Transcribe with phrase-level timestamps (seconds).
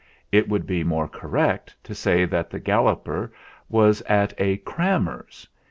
[0.31, 3.31] It would be more correct to say that the Galloper
[3.69, 5.47] was at a "crammer's."